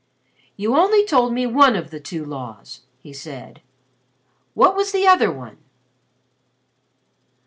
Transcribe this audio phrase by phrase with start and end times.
[0.57, 3.61] "You only told me one of the two laws," he said.
[4.55, 5.59] "What was the other one?"